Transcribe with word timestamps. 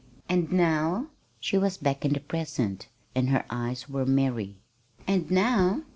"And 0.27 0.51
now?" 0.51 1.09
She 1.39 1.59
was 1.59 1.77
back 1.77 2.03
in 2.03 2.13
the 2.13 2.19
present, 2.21 2.87
and 3.13 3.29
her 3.29 3.45
eyes 3.51 3.87
were 3.87 4.03
merry. 4.03 4.57
"And 5.05 5.29
now? 5.29 5.83